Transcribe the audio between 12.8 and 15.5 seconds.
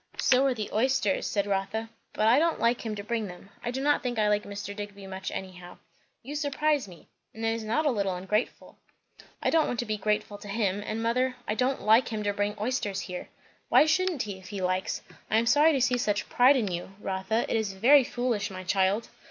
here!" "Why shouldn't he, if he likes? I am